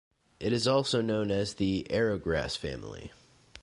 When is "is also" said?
0.51-0.99